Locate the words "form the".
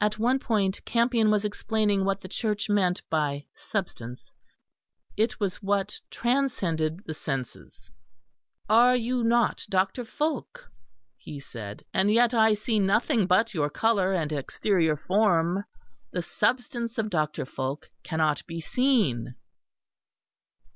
14.96-16.22